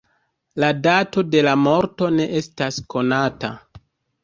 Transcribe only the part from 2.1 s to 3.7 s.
ne estas konata.